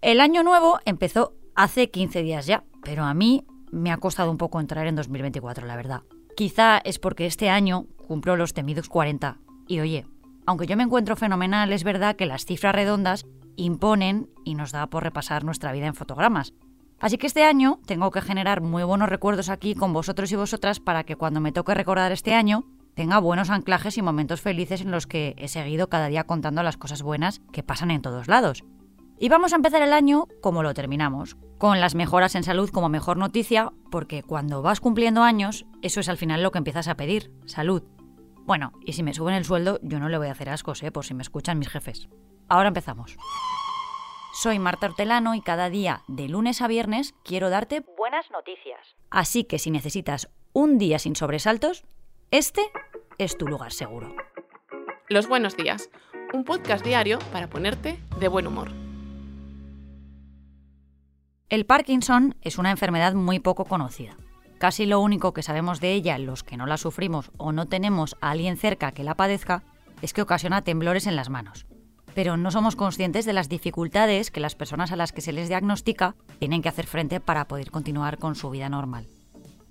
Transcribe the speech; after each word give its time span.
El 0.00 0.20
año 0.22 0.42
nuevo 0.42 0.78
empezó 0.86 1.34
hace 1.54 1.90
15 1.90 2.22
días 2.22 2.46
ya, 2.46 2.64
pero 2.82 3.04
a 3.04 3.12
mí 3.12 3.44
me 3.70 3.92
ha 3.92 3.98
costado 3.98 4.30
un 4.30 4.38
poco 4.38 4.58
entrar 4.58 4.86
en 4.86 4.96
2024, 4.96 5.66
la 5.66 5.76
verdad. 5.76 6.02
Quizá 6.34 6.78
es 6.78 6.98
porque 6.98 7.26
este 7.26 7.50
año 7.50 7.84
cumplo 8.06 8.34
los 8.34 8.54
temidos 8.54 8.88
40. 8.88 9.36
Y 9.66 9.80
oye, 9.80 10.06
aunque 10.46 10.66
yo 10.66 10.78
me 10.78 10.84
encuentro 10.84 11.14
fenomenal, 11.14 11.74
es 11.74 11.84
verdad 11.84 12.16
que 12.16 12.24
las 12.24 12.46
cifras 12.46 12.74
redondas 12.74 13.26
imponen 13.56 14.30
y 14.46 14.54
nos 14.54 14.72
da 14.72 14.86
por 14.86 15.02
repasar 15.02 15.44
nuestra 15.44 15.72
vida 15.72 15.88
en 15.88 15.94
fotogramas. 15.94 16.54
Así 17.00 17.18
que 17.18 17.26
este 17.26 17.44
año 17.44 17.78
tengo 17.84 18.10
que 18.10 18.22
generar 18.22 18.62
muy 18.62 18.84
buenos 18.84 19.10
recuerdos 19.10 19.50
aquí 19.50 19.74
con 19.74 19.92
vosotros 19.92 20.32
y 20.32 20.36
vosotras 20.36 20.80
para 20.80 21.04
que 21.04 21.16
cuando 21.16 21.40
me 21.40 21.52
toque 21.52 21.74
recordar 21.74 22.12
este 22.12 22.32
año 22.32 22.64
tenga 22.98 23.20
buenos 23.20 23.48
anclajes 23.48 23.96
y 23.96 24.02
momentos 24.02 24.40
felices 24.40 24.80
en 24.80 24.90
los 24.90 25.06
que 25.06 25.36
he 25.38 25.46
seguido 25.46 25.88
cada 25.88 26.08
día 26.08 26.24
contando 26.24 26.64
las 26.64 26.76
cosas 26.76 27.00
buenas 27.00 27.40
que 27.52 27.62
pasan 27.62 27.92
en 27.92 28.02
todos 28.02 28.26
lados. 28.26 28.64
Y 29.20 29.28
vamos 29.28 29.52
a 29.52 29.56
empezar 29.56 29.82
el 29.82 29.92
año 29.92 30.26
como 30.40 30.64
lo 30.64 30.74
terminamos, 30.74 31.36
con 31.58 31.80
las 31.80 31.94
mejoras 31.94 32.34
en 32.34 32.42
salud 32.42 32.70
como 32.70 32.88
mejor 32.88 33.16
noticia, 33.16 33.70
porque 33.92 34.24
cuando 34.24 34.62
vas 34.62 34.80
cumpliendo 34.80 35.22
años, 35.22 35.64
eso 35.80 36.00
es 36.00 36.08
al 36.08 36.16
final 36.16 36.42
lo 36.42 36.50
que 36.50 36.58
empiezas 36.58 36.88
a 36.88 36.96
pedir, 36.96 37.30
salud. 37.46 37.84
Bueno, 38.46 38.72
y 38.84 38.94
si 38.94 39.04
me 39.04 39.14
suben 39.14 39.36
el 39.36 39.44
sueldo, 39.44 39.78
yo 39.80 40.00
no 40.00 40.08
le 40.08 40.18
voy 40.18 40.26
a 40.26 40.32
hacer 40.32 40.48
ascos, 40.48 40.82
¿eh? 40.82 40.90
por 40.90 41.04
si 41.04 41.14
me 41.14 41.22
escuchan 41.22 41.60
mis 41.60 41.68
jefes. 41.68 42.08
Ahora 42.48 42.66
empezamos. 42.66 43.16
Soy 44.32 44.58
Marta 44.58 44.86
Hortelano 44.86 45.36
y 45.36 45.40
cada 45.40 45.70
día, 45.70 46.02
de 46.08 46.28
lunes 46.28 46.60
a 46.62 46.66
viernes, 46.66 47.14
quiero 47.22 47.48
darte 47.48 47.84
buenas 47.96 48.28
noticias. 48.32 48.96
Así 49.08 49.44
que 49.44 49.60
si 49.60 49.70
necesitas 49.70 50.30
un 50.52 50.78
día 50.78 50.98
sin 50.98 51.14
sobresaltos, 51.14 51.84
este 52.30 52.60
es 53.18 53.36
tu 53.36 53.46
lugar 53.46 53.72
seguro. 53.72 54.14
Los 55.08 55.28
buenos 55.28 55.56
días, 55.56 55.90
un 56.32 56.44
podcast 56.44 56.84
diario 56.84 57.18
para 57.32 57.50
ponerte 57.50 57.98
de 58.20 58.28
buen 58.28 58.46
humor. 58.46 58.70
El 61.48 61.66
Parkinson 61.66 62.36
es 62.42 62.58
una 62.58 62.70
enfermedad 62.70 63.14
muy 63.14 63.40
poco 63.40 63.64
conocida. 63.64 64.16
Casi 64.58 64.86
lo 64.86 65.00
único 65.00 65.32
que 65.32 65.42
sabemos 65.42 65.80
de 65.80 65.92
ella, 65.92 66.18
los 66.18 66.44
que 66.44 66.56
no 66.56 66.66
la 66.66 66.76
sufrimos 66.76 67.32
o 67.38 67.52
no 67.52 67.66
tenemos 67.66 68.16
a 68.20 68.30
alguien 68.30 68.56
cerca 68.56 68.92
que 68.92 69.04
la 69.04 69.16
padezca, 69.16 69.64
es 70.02 70.12
que 70.12 70.22
ocasiona 70.22 70.62
temblores 70.62 71.06
en 71.06 71.16
las 71.16 71.28
manos. 71.28 71.66
Pero 72.14 72.36
no 72.36 72.50
somos 72.50 72.76
conscientes 72.76 73.24
de 73.24 73.32
las 73.32 73.48
dificultades 73.48 74.30
que 74.30 74.40
las 74.40 74.54
personas 74.54 74.92
a 74.92 74.96
las 74.96 75.12
que 75.12 75.20
se 75.20 75.32
les 75.32 75.48
diagnostica 75.48 76.14
tienen 76.38 76.62
que 76.62 76.68
hacer 76.68 76.86
frente 76.86 77.20
para 77.20 77.48
poder 77.48 77.70
continuar 77.70 78.18
con 78.18 78.34
su 78.34 78.50
vida 78.50 78.68
normal. 78.68 79.06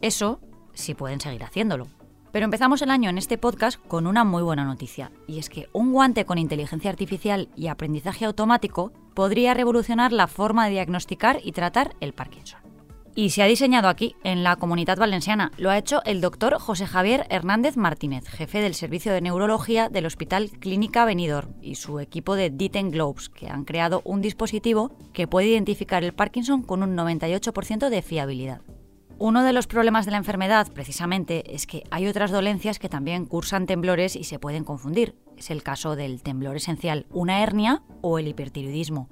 Eso 0.01 0.41
sí 0.73 0.93
pueden 0.95 1.19
seguir 1.19 1.43
haciéndolo. 1.43 1.87
Pero 2.31 2.45
empezamos 2.45 2.81
el 2.81 2.91
año 2.91 3.09
en 3.09 3.17
este 3.17 3.37
podcast 3.37 3.79
con 3.87 4.07
una 4.07 4.23
muy 4.23 4.43
buena 4.43 4.65
noticia, 4.65 5.11
y 5.27 5.39
es 5.39 5.49
que 5.49 5.69
un 5.73 5.93
guante 5.93 6.25
con 6.25 6.37
inteligencia 6.37 6.89
artificial 6.89 7.49
y 7.55 7.67
aprendizaje 7.67 8.25
automático 8.25 8.91
podría 9.13 9.53
revolucionar 9.53 10.11
la 10.11 10.27
forma 10.27 10.65
de 10.65 10.71
diagnosticar 10.71 11.39
y 11.43 11.51
tratar 11.51 11.95
el 12.01 12.13
Parkinson. 12.13 12.59
Y 13.15 13.31
se 13.31 13.41
ha 13.41 13.47
diseñado 13.47 13.87
aquí, 13.87 14.15
en 14.23 14.43
la 14.43 14.57
comunidad 14.57 14.99
valenciana. 14.99 15.51
Lo 15.57 15.71
ha 15.71 15.77
hecho 15.79 16.03
el 16.05 16.21
doctor 16.21 16.59
José 16.59 16.85
Javier 16.85 17.25
Hernández 17.31 17.75
Martínez, 17.75 18.27
jefe 18.27 18.61
del 18.61 18.75
Servicio 18.75 19.11
de 19.11 19.21
Neurología 19.21 19.89
del 19.89 20.05
Hospital 20.05 20.51
Clínica 20.51 21.03
Benidorm, 21.03 21.55
y 21.59 21.75
su 21.75 21.99
equipo 21.99 22.35
de 22.35 22.51
Ditten 22.51 22.91
Globes, 22.91 23.29
que 23.29 23.49
han 23.49 23.65
creado 23.65 24.03
un 24.05 24.21
dispositivo 24.21 24.91
que 25.13 25.27
puede 25.27 25.47
identificar 25.47 26.03
el 26.03 26.13
Parkinson 26.13 26.61
con 26.61 26.83
un 26.83 26.95
98% 26.95 27.89
de 27.89 28.01
fiabilidad. 28.03 28.61
Uno 29.19 29.43
de 29.43 29.51
los 29.51 29.65
problemas 29.65 30.05
de 30.05 30.11
la 30.11 30.17
enfermedad, 30.17 30.67
precisamente, 30.71 31.55
es 31.55 31.65
que 31.65 31.83
hay 31.89 32.07
otras 32.07 32.29
dolencias 32.29 32.77
que 32.77 32.87
también 32.87 33.25
cursan 33.25 33.65
temblores 33.65 34.15
y 34.15 34.23
se 34.25 34.37
pueden 34.37 34.63
confundir. 34.63 35.15
Es 35.35 35.49
el 35.49 35.63
caso 35.63 35.95
del 35.95 36.21
temblor 36.21 36.55
esencial, 36.55 37.07
una 37.09 37.41
hernia 37.41 37.81
o 38.01 38.19
el 38.19 38.27
hipertiroidismo. 38.27 39.09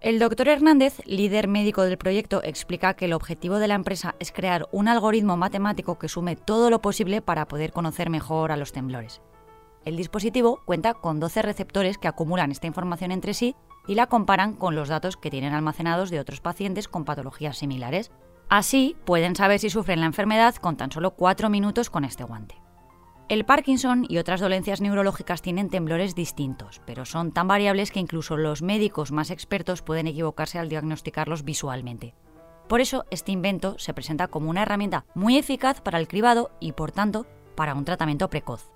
El 0.00 0.18
doctor 0.18 0.48
Hernández, 0.48 1.00
líder 1.06 1.46
médico 1.46 1.82
del 1.82 1.96
proyecto, 1.96 2.42
explica 2.42 2.94
que 2.94 3.04
el 3.04 3.12
objetivo 3.12 3.60
de 3.60 3.68
la 3.68 3.76
empresa 3.76 4.16
es 4.18 4.32
crear 4.32 4.68
un 4.72 4.88
algoritmo 4.88 5.36
matemático 5.36 5.96
que 5.96 6.08
sume 6.08 6.34
todo 6.34 6.68
lo 6.68 6.82
posible 6.82 7.22
para 7.22 7.46
poder 7.46 7.70
conocer 7.70 8.10
mejor 8.10 8.50
a 8.50 8.56
los 8.56 8.72
temblores. 8.72 9.22
El 9.84 9.96
dispositivo 9.96 10.60
cuenta 10.64 10.94
con 10.94 11.20
12 11.20 11.42
receptores 11.42 11.98
que 11.98 12.08
acumulan 12.08 12.50
esta 12.50 12.66
información 12.66 13.12
entre 13.12 13.32
sí 13.32 13.54
y 13.86 13.94
la 13.94 14.08
comparan 14.08 14.54
con 14.54 14.74
los 14.74 14.88
datos 14.88 15.16
que 15.16 15.30
tienen 15.30 15.54
almacenados 15.54 16.10
de 16.10 16.18
otros 16.18 16.40
pacientes 16.40 16.88
con 16.88 17.04
patologías 17.04 17.58
similares, 17.58 18.10
Así 18.48 18.96
pueden 19.04 19.34
saber 19.36 19.58
si 19.58 19.70
sufren 19.70 20.00
la 20.00 20.06
enfermedad 20.06 20.54
con 20.56 20.76
tan 20.76 20.92
solo 20.92 21.12
cuatro 21.12 21.48
minutos 21.48 21.90
con 21.90 22.04
este 22.04 22.24
guante. 22.24 22.62
El 23.28 23.46
Parkinson 23.46 24.04
y 24.08 24.18
otras 24.18 24.40
dolencias 24.40 24.82
neurológicas 24.82 25.40
tienen 25.40 25.70
temblores 25.70 26.14
distintos, 26.14 26.82
pero 26.84 27.06
son 27.06 27.32
tan 27.32 27.48
variables 27.48 27.90
que 27.90 28.00
incluso 28.00 28.36
los 28.36 28.60
médicos 28.60 29.10
más 29.10 29.30
expertos 29.30 29.80
pueden 29.80 30.06
equivocarse 30.06 30.58
al 30.58 30.68
diagnosticarlos 30.68 31.42
visualmente. 31.42 32.14
Por 32.68 32.80
eso, 32.80 33.06
este 33.10 33.32
invento 33.32 33.78
se 33.78 33.94
presenta 33.94 34.28
como 34.28 34.50
una 34.50 34.62
herramienta 34.62 35.06
muy 35.14 35.38
eficaz 35.38 35.80
para 35.80 35.98
el 35.98 36.08
cribado 36.08 36.50
y, 36.60 36.72
por 36.72 36.92
tanto, 36.92 37.26
para 37.54 37.74
un 37.74 37.84
tratamiento 37.84 38.28
precoz. 38.28 38.70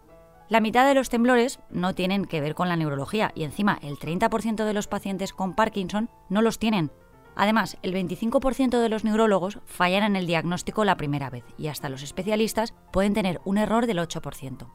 La 0.48 0.60
mitad 0.60 0.86
de 0.86 0.94
los 0.94 1.08
temblores 1.08 1.58
no 1.70 1.94
tienen 1.94 2.24
que 2.24 2.40
ver 2.40 2.54
con 2.54 2.68
la 2.68 2.76
neurología 2.76 3.32
y 3.34 3.42
encima 3.42 3.78
el 3.82 3.96
30% 3.96 4.64
de 4.64 4.72
los 4.72 4.86
pacientes 4.86 5.32
con 5.32 5.54
Parkinson 5.54 6.08
no 6.28 6.40
los 6.40 6.58
tienen, 6.58 6.92
Además, 7.36 7.76
el 7.82 7.92
25% 7.92 8.80
de 8.80 8.88
los 8.88 9.04
neurólogos 9.04 9.60
fallan 9.66 10.02
en 10.02 10.16
el 10.16 10.26
diagnóstico 10.26 10.84
la 10.84 10.96
primera 10.96 11.28
vez 11.28 11.44
y 11.58 11.68
hasta 11.68 11.90
los 11.90 12.02
especialistas 12.02 12.74
pueden 12.92 13.12
tener 13.12 13.40
un 13.44 13.58
error 13.58 13.86
del 13.86 13.98
8%. 13.98 14.66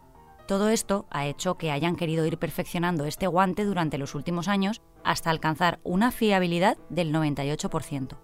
Todo 0.48 0.70
esto 0.70 1.06
ha 1.10 1.26
hecho 1.26 1.56
que 1.56 1.72
hayan 1.72 1.96
querido 1.96 2.26
ir 2.26 2.38
perfeccionando 2.38 3.06
este 3.06 3.26
guante 3.26 3.66
durante 3.66 3.98
los 3.98 4.16
últimos 4.16 4.48
años 4.48 4.82
hasta 5.04 5.30
alcanzar 5.30 5.80
una 5.84 6.12
fiabilidad 6.12 6.78
del 6.90 7.14
98%. 7.14 8.18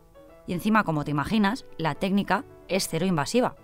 Y 0.45 0.53
encima, 0.53 0.83
como 0.83 1.03
te 1.03 1.11
imaginas, 1.11 1.65
la 1.77 1.95
técnica 1.95 2.45
es 2.67 2.87
cero 2.87 3.05
invasiva. 3.05 3.55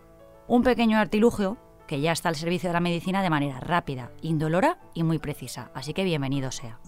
Un 0.47 0.63
pequeño 0.63 0.97
artilugio 0.97 1.57
que 1.87 2.01
ya 2.01 2.11
está 2.11 2.29
al 2.29 2.35
servicio 2.35 2.69
de 2.69 2.73
la 2.73 2.79
medicina 2.79 3.21
de 3.21 3.29
manera 3.29 3.59
rápida, 3.59 4.11
indolora 4.21 4.79
y 4.93 5.03
muy 5.03 5.19
precisa. 5.19 5.69
Así 5.73 5.93
que 5.93 6.03
bienvenido 6.03 6.51
sea. 6.51 6.79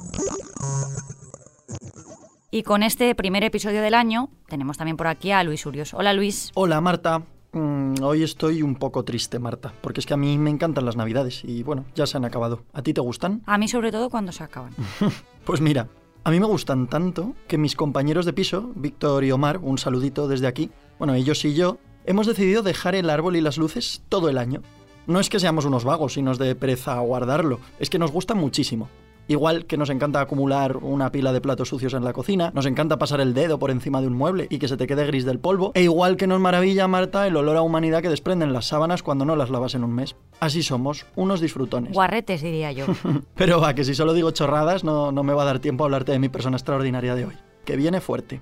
Y 2.55 2.63
con 2.63 2.83
este 2.83 3.13
primer 3.15 3.43
episodio 3.43 3.81
del 3.81 3.93
año 3.93 4.29
tenemos 4.47 4.77
también 4.77 4.95
por 4.95 5.07
aquí 5.07 5.29
a 5.31 5.43
Luis 5.43 5.65
Urios. 5.65 5.93
Hola 5.93 6.13
Luis. 6.13 6.51
Hola 6.53 6.79
Marta. 6.79 7.21
Mm, 7.51 7.95
hoy 8.01 8.23
estoy 8.23 8.61
un 8.61 8.75
poco 8.75 9.03
triste, 9.03 9.39
Marta, 9.39 9.73
porque 9.81 9.99
es 9.99 10.05
que 10.05 10.13
a 10.13 10.17
mí 10.17 10.37
me 10.37 10.51
encantan 10.51 10.85
las 10.85 10.95
navidades 10.95 11.43
y 11.43 11.63
bueno, 11.63 11.83
ya 11.95 12.07
se 12.07 12.15
han 12.15 12.23
acabado. 12.23 12.63
¿A 12.71 12.81
ti 12.81 12.93
te 12.93 13.01
gustan? 13.01 13.41
A 13.45 13.57
mí 13.57 13.67
sobre 13.67 13.91
todo 13.91 14.09
cuando 14.09 14.31
se 14.31 14.45
acaban. 14.45 14.71
pues 15.43 15.59
mira, 15.59 15.89
a 16.23 16.31
mí 16.31 16.39
me 16.39 16.45
gustan 16.45 16.87
tanto 16.87 17.33
que 17.49 17.57
mis 17.57 17.75
compañeros 17.75 18.25
de 18.25 18.31
piso, 18.31 18.71
Víctor 18.73 19.25
y 19.25 19.33
Omar, 19.33 19.57
un 19.57 19.77
saludito 19.77 20.29
desde 20.29 20.47
aquí, 20.47 20.71
bueno, 20.97 21.13
ellos 21.13 21.43
y 21.43 21.55
yo, 21.55 21.77
hemos 22.05 22.25
decidido 22.25 22.61
dejar 22.63 22.95
el 22.95 23.09
árbol 23.09 23.35
y 23.35 23.41
las 23.41 23.57
luces 23.57 24.01
todo 24.07 24.29
el 24.29 24.37
año. 24.37 24.61
No 25.07 25.19
es 25.19 25.27
que 25.27 25.41
seamos 25.41 25.65
unos 25.65 25.83
vagos 25.83 26.15
y 26.15 26.21
nos 26.21 26.37
dé 26.37 26.55
pereza 26.55 26.97
guardarlo, 26.99 27.59
es 27.81 27.89
que 27.89 27.99
nos 27.99 28.13
gusta 28.13 28.33
muchísimo. 28.33 28.87
Igual 29.27 29.65
que 29.65 29.77
nos 29.77 29.89
encanta 29.89 30.21
acumular 30.21 30.77
una 30.77 31.11
pila 31.11 31.33
de 31.33 31.41
platos 31.41 31.69
sucios 31.69 31.93
en 31.93 32.03
la 32.03 32.13
cocina, 32.13 32.51
nos 32.53 32.65
encanta 32.65 32.99
pasar 32.99 33.21
el 33.21 33.33
dedo 33.33 33.57
por 33.57 33.71
encima 33.71 34.01
de 34.01 34.07
un 34.07 34.13
mueble 34.13 34.47
y 34.49 34.59
que 34.59 34.67
se 34.67 34.77
te 34.77 34.85
quede 34.85 35.05
gris 35.07 35.25
del 35.25 35.39
polvo, 35.39 35.71
e 35.73 35.83
igual 35.83 36.15
que 36.15 36.27
nos 36.27 36.39
maravilla, 36.39 36.87
Marta, 36.87 37.25
el 37.25 37.35
olor 37.35 37.57
a 37.57 37.61
humanidad 37.61 38.01
que 38.01 38.09
desprenden 38.09 38.53
las 38.53 38.67
sábanas 38.67 39.01
cuando 39.01 39.25
no 39.25 39.35
las 39.35 39.49
lavas 39.49 39.73
en 39.73 39.83
un 39.83 39.95
mes. 39.95 40.15
Así 40.39 40.61
somos, 40.61 41.05
unos 41.15 41.41
disfrutones. 41.41 41.93
Guarretes, 41.93 42.41
diría 42.41 42.71
yo. 42.71 42.85
Pero 43.35 43.59
va, 43.59 43.73
que 43.73 43.83
si 43.83 43.95
solo 43.95 44.13
digo 44.13 44.31
chorradas, 44.31 44.83
no, 44.83 45.11
no 45.11 45.23
me 45.23 45.33
va 45.33 45.41
a 45.41 45.45
dar 45.45 45.59
tiempo 45.59 45.83
a 45.83 45.87
hablarte 45.87 46.11
de 46.11 46.19
mi 46.19 46.29
persona 46.29 46.57
extraordinaria 46.57 47.15
de 47.15 47.25
hoy, 47.25 47.33
que 47.65 47.75
viene 47.75 48.01
fuerte. 48.01 48.41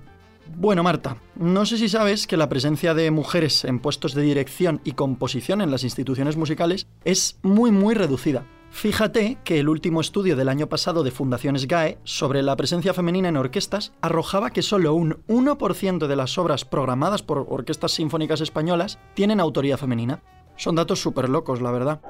Bueno, 0.56 0.82
Marta, 0.82 1.16
no 1.36 1.64
sé 1.64 1.78
si 1.78 1.88
sabes 1.88 2.26
que 2.26 2.36
la 2.36 2.50
presencia 2.50 2.92
de 2.92 3.10
mujeres 3.10 3.64
en 3.64 3.80
puestos 3.80 4.14
de 4.14 4.22
dirección 4.22 4.80
y 4.84 4.92
composición 4.92 5.62
en 5.62 5.70
las 5.70 5.84
instituciones 5.84 6.36
musicales 6.36 6.86
es 7.04 7.38
muy, 7.42 7.70
muy 7.70 7.94
reducida. 7.94 8.44
Fíjate 8.74 9.38
que 9.44 9.60
el 9.60 9.68
último 9.68 10.00
estudio 10.00 10.34
del 10.34 10.48
año 10.48 10.68
pasado 10.68 11.04
de 11.04 11.12
Fundaciones 11.12 11.68
GAE 11.68 12.00
sobre 12.02 12.42
la 12.42 12.56
presencia 12.56 12.92
femenina 12.92 13.28
en 13.28 13.36
orquestas 13.36 13.92
arrojaba 14.02 14.50
que 14.50 14.62
solo 14.62 14.94
un 14.94 15.24
1% 15.28 16.08
de 16.08 16.16
las 16.16 16.36
obras 16.38 16.64
programadas 16.64 17.22
por 17.22 17.46
orquestas 17.48 17.92
sinfónicas 17.92 18.40
españolas 18.40 18.98
tienen 19.14 19.38
autoría 19.38 19.78
femenina. 19.78 20.24
Son 20.56 20.74
datos 20.74 21.00
súper 21.00 21.28
locos, 21.28 21.62
la 21.62 21.70
verdad. 21.70 22.00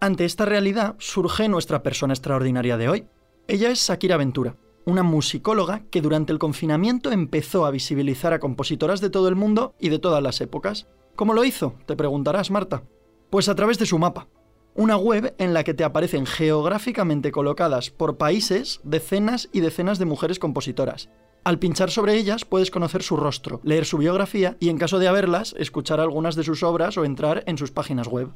Ante 0.00 0.24
esta 0.24 0.44
realidad 0.44 0.96
surge 0.98 1.48
nuestra 1.48 1.84
persona 1.84 2.14
extraordinaria 2.14 2.76
de 2.76 2.88
hoy. 2.88 3.06
Ella 3.46 3.70
es 3.70 3.78
Shakira 3.78 4.16
Ventura, 4.16 4.56
una 4.86 5.04
musicóloga 5.04 5.84
que 5.88 6.02
durante 6.02 6.32
el 6.32 6.40
confinamiento 6.40 7.12
empezó 7.12 7.64
a 7.64 7.70
visibilizar 7.70 8.32
a 8.32 8.40
compositoras 8.40 9.00
de 9.00 9.08
todo 9.08 9.28
el 9.28 9.36
mundo 9.36 9.76
y 9.78 9.88
de 9.90 10.00
todas 10.00 10.22
las 10.22 10.40
épocas. 10.40 10.88
¿Cómo 11.14 11.32
lo 11.32 11.44
hizo? 11.44 11.76
Te 11.86 11.94
preguntarás, 11.94 12.50
Marta. 12.50 12.82
Pues 13.30 13.48
a 13.48 13.54
través 13.54 13.78
de 13.78 13.86
su 13.86 13.98
mapa, 13.98 14.28
una 14.76 14.96
web 14.96 15.34
en 15.38 15.54
la 15.54 15.64
que 15.64 15.74
te 15.74 15.84
aparecen 15.84 16.26
geográficamente 16.26 17.32
colocadas 17.32 17.90
por 17.90 18.18
países 18.18 18.80
decenas 18.84 19.48
y 19.52 19.60
decenas 19.60 19.98
de 19.98 20.04
mujeres 20.04 20.38
compositoras. 20.38 21.08
Al 21.44 21.58
pinchar 21.58 21.90
sobre 21.90 22.16
ellas 22.16 22.44
puedes 22.44 22.70
conocer 22.70 23.02
su 23.02 23.16
rostro, 23.16 23.60
leer 23.62 23.86
su 23.86 23.98
biografía 23.98 24.56
y 24.60 24.68
en 24.68 24.78
caso 24.78 24.98
de 24.98 25.08
haberlas, 25.08 25.54
escuchar 25.58 26.00
algunas 26.00 26.34
de 26.34 26.44
sus 26.44 26.62
obras 26.62 26.98
o 26.98 27.04
entrar 27.04 27.44
en 27.46 27.56
sus 27.56 27.70
páginas 27.70 28.08
web. 28.08 28.30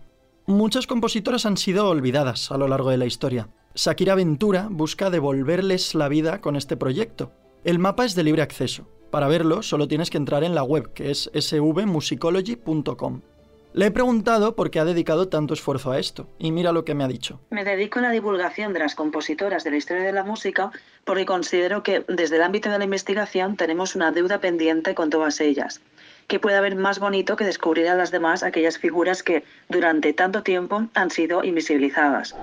Muchas 0.47 0.87
compositoras 0.87 1.45
han 1.45 1.57
sido 1.57 1.89
olvidadas 1.89 2.51
a 2.51 2.57
lo 2.59 2.69
largo 2.69 2.91
de 2.91 2.97
la 2.97 3.07
historia. 3.07 3.49
Shakira 3.75 4.15
Ventura 4.15 4.69
busca 4.71 5.11
devolverles 5.11 5.95
la 5.95 6.09
vida 6.09 6.41
con 6.41 6.57
este 6.57 6.77
proyecto. 6.77 7.33
El 7.65 7.79
mapa 7.79 8.05
es 8.05 8.15
de 8.15 8.25
libre 8.25 8.43
acceso. 8.43 8.89
Para 9.11 9.29
verlo 9.29 9.63
solo 9.63 9.89
tienes 9.89 10.09
que 10.09 10.17
entrar 10.17 10.45
en 10.45 10.55
la 10.55 10.63
web, 10.63 10.93
que 10.93 11.11
es 11.11 11.31
svmusicology.com. 11.35 13.23
Le 13.73 13.87
he 13.87 13.91
preguntado 13.93 14.57
por 14.57 14.71
qué 14.71 14.81
ha 14.81 14.85
dedicado 14.85 15.29
tanto 15.29 15.55
esfuerzo 15.55 15.93
a 15.93 15.99
esto, 16.01 16.27
y 16.39 16.51
mira 16.51 16.73
lo 16.73 16.85
que 16.85 16.95
me 16.95 17.05
ha 17.05 17.09
dicho. 17.09 17.41
Me 17.51 17.65
dedico 17.65 18.01
a 18.01 18.03
la 18.03 18.11
divulgación 18.11 18.73
de 18.73 18.81
las 18.81 18.97
compositoras 18.97 19.63
de 19.63 19.71
la 19.71 19.77
historia 19.77 20.03
de 20.03 20.13
la 20.13 20.25
música 20.25 20.73
porque 21.05 21.25
considero 21.25 21.85
que 21.85 22.05
desde 22.09 22.37
el 22.37 22.43
ámbito 22.43 22.69
de 22.69 22.79
la 22.79 22.85
investigación 22.85 23.57
tenemos 23.57 23.95
una 23.95 24.11
deuda 24.11 24.41
pendiente 24.41 24.95
con 24.97 25.09
todas 25.11 25.41
ellas. 25.41 25.81
¿Qué 26.27 26.41
puede 26.41 26.57
haber 26.57 26.75
más 26.75 26.99
bonito 26.99 27.37
que 27.37 27.45
descubrir 27.45 27.89
a 27.89 27.95
las 27.95 28.11
demás 28.11 28.43
aquellas 28.43 28.79
figuras 28.79 29.23
que 29.23 29.45
durante 29.69 30.13
tanto 30.13 30.43
tiempo 30.43 30.89
han 30.95 31.11
sido 31.11 31.45
invisibilizadas? 31.45 32.35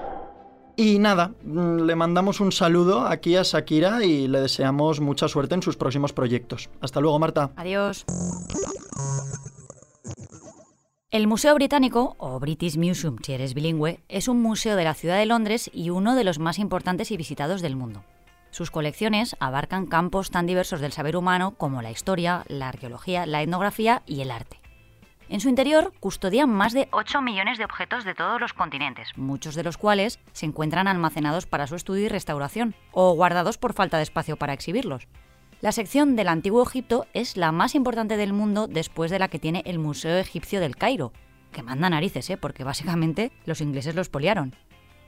Y 0.77 0.99
nada, 0.99 1.31
mm, 1.43 1.81
le 1.81 1.95
mandamos 1.95 2.39
un 2.39 2.51
saludo 2.51 3.07
aquí 3.07 3.35
a 3.35 3.43
Shakira 3.43 4.03
y 4.03 4.27
le 4.27 4.41
deseamos 4.41 5.01
mucha 5.01 5.27
suerte 5.27 5.55
en 5.55 5.63
sus 5.63 5.75
próximos 5.75 6.13
proyectos. 6.13 6.69
Hasta 6.81 7.01
luego, 7.01 7.17
Marta. 7.17 7.51
Adiós. 7.55 8.05
El 11.17 11.25
Museo 11.25 11.55
Británico, 11.55 12.15
o 12.19 12.39
British 12.39 12.77
Museum 12.77 13.17
si 13.23 13.33
eres 13.33 13.55
bilingüe, 13.55 13.99
es 14.07 14.27
un 14.27 14.39
museo 14.39 14.75
de 14.75 14.83
la 14.83 14.93
ciudad 14.93 15.17
de 15.17 15.25
Londres 15.25 15.67
y 15.73 15.89
uno 15.89 16.13
de 16.13 16.23
los 16.23 16.37
más 16.37 16.59
importantes 16.59 17.09
y 17.09 17.17
visitados 17.17 17.63
del 17.63 17.75
mundo. 17.75 18.03
Sus 18.51 18.69
colecciones 18.69 19.35
abarcan 19.39 19.87
campos 19.87 20.29
tan 20.29 20.45
diversos 20.45 20.79
del 20.79 20.91
saber 20.91 21.17
humano 21.17 21.55
como 21.57 21.81
la 21.81 21.89
historia, 21.89 22.43
la 22.49 22.69
arqueología, 22.69 23.25
la 23.25 23.41
etnografía 23.41 24.03
y 24.05 24.21
el 24.21 24.29
arte. 24.29 24.59
En 25.27 25.39
su 25.39 25.49
interior 25.49 25.91
custodian 25.99 26.51
más 26.51 26.73
de 26.73 26.87
8 26.91 27.19
millones 27.23 27.57
de 27.57 27.65
objetos 27.65 28.03
de 28.03 28.13
todos 28.13 28.39
los 28.39 28.53
continentes, 28.53 29.09
muchos 29.17 29.55
de 29.55 29.63
los 29.63 29.79
cuales 29.79 30.19
se 30.33 30.45
encuentran 30.45 30.87
almacenados 30.87 31.47
para 31.47 31.65
su 31.65 31.73
estudio 31.73 32.05
y 32.05 32.09
restauración, 32.09 32.75
o 32.91 33.15
guardados 33.15 33.57
por 33.57 33.73
falta 33.73 33.97
de 33.97 34.03
espacio 34.03 34.37
para 34.37 34.53
exhibirlos. 34.53 35.07
La 35.59 35.71
sección 35.71 36.15
del 36.15 36.27
Antiguo 36.27 36.61
Egipto 36.61 37.07
es 37.15 37.35
la 37.35 37.51
más 37.51 37.73
importante 37.73 38.15
del 38.15 38.31
mundo 38.31 38.67
después 38.67 39.09
de 39.09 39.17
la 39.17 39.27
que 39.27 39.39
tiene 39.39 39.63
el 39.65 39.79
Museo 39.79 40.15
Egipcio 40.17 40.59
del 40.59 40.75
Cairo, 40.75 41.13
que 41.51 41.63
manda 41.63 41.89
narices, 41.89 42.29
¿eh? 42.29 42.37
porque 42.37 42.63
básicamente 42.63 43.31
los 43.45 43.59
ingleses 43.61 43.95
los 43.95 44.07
poliaron. 44.07 44.53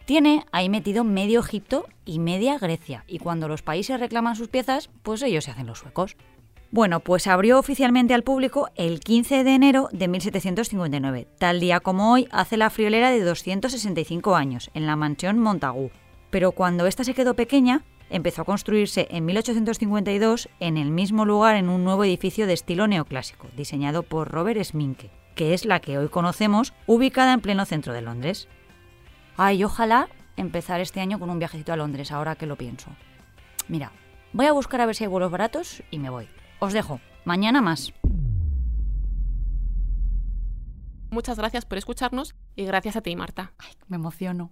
Tiene 0.06 0.44
ahí 0.52 0.68
metido 0.68 1.04
medio 1.04 1.42
Egipto 1.42 1.86
y 2.04 2.18
media 2.18 2.58
Grecia, 2.58 3.04
y 3.06 3.20
cuando 3.20 3.48
los 3.48 3.62
países 3.62 4.00
reclaman 4.00 4.36
sus 4.36 4.48
piezas, 4.48 4.90
pues 5.04 5.22
ellos 5.22 5.44
se 5.44 5.52
hacen 5.52 5.68
los 5.68 5.78
suecos. 5.78 6.18
Bueno, 6.72 7.00
pues 7.00 7.28
abrió 7.28 7.60
oficialmente 7.60 8.16
al 8.16 8.24
público 8.24 8.70
el 8.74 9.02
15 9.02 9.44
de 9.44 9.54
enero 9.54 9.90
de 9.92 10.08
1759, 10.08 11.28
tal 11.38 11.60
día 11.60 11.80
como 11.80 12.12
hoy 12.12 12.28
hace 12.32 12.58
la 12.58 12.72
friolera 12.72 13.12
de 13.12 13.22
265 13.22 14.36
años, 14.36 14.72
en 14.74 14.88
la 14.88 14.96
mansión 14.96 15.38
Montagu. 15.38 15.92
Pero 16.32 16.54
cuando 16.54 16.88
esta 16.88 17.04
se 17.04 17.14
quedó 17.14 17.36
pequeña, 17.36 17.84
empezó 18.10 18.42
a 18.42 18.46
construirse 18.46 19.08
en 19.12 19.26
1852 19.26 20.50
en 20.60 20.78
el 20.78 20.92
mismo 20.92 21.26
lugar 21.26 21.56
en 21.56 21.70
un 21.70 21.84
nuevo 21.84 22.04
edificio 22.04 22.48
de 22.48 22.54
estilo 22.54 22.88
neoclásico, 22.88 23.48
diseñado 23.56 24.04
por 24.04 24.30
Robert 24.30 24.64
Sminke, 24.64 25.12
que 25.36 25.54
es 25.54 25.66
la 25.66 25.80
que 25.80 25.98
hoy 25.98 26.10
conocemos, 26.10 26.74
ubicada 26.88 27.34
en 27.34 27.42
pleno 27.42 27.66
centro 27.66 27.94
de 27.94 28.02
Londres. 28.02 28.48
Ay, 29.38 29.64
ojalá 29.64 30.10
empezar 30.38 30.82
este 30.82 31.00
año 31.00 31.20
con 31.20 31.30
un 31.30 31.40
viajecito 31.40 31.74
a 31.74 31.78
Londres, 31.78 32.12
ahora 32.12 32.36
que 32.36 32.46
lo 32.46 32.56
pienso. 32.56 32.90
Mira, 33.68 33.92
voy 34.34 34.48
a 34.48 34.54
buscar 34.54 34.82
a 34.82 34.86
ver 34.86 34.96
si 34.96 35.04
hay 35.04 35.10
vuelos 35.10 35.32
baratos 35.32 35.84
y 35.92 36.00
me 36.00 36.10
voy. 36.10 36.28
Os 36.60 36.74
dejo. 36.74 37.00
Mañana 37.26 37.62
más. 37.62 37.94
Muchas 41.12 41.38
gracias 41.38 41.66
por 41.66 41.78
escucharnos 41.78 42.36
y 42.56 42.66
gracias 42.66 42.96
a 42.96 43.02
ti, 43.02 43.16
Marta. 43.16 43.54
Ay, 43.58 43.74
me 43.88 43.96
emociono. 43.96 44.52